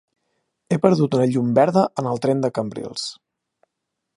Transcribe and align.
He 0.69 0.77
perdut 0.85 1.17
una 1.17 1.27
llum 1.35 1.51
verda 1.59 1.83
en 2.03 2.09
el 2.13 2.23
tren 2.27 2.41
de 2.47 2.51
Cambrils. 2.57 3.05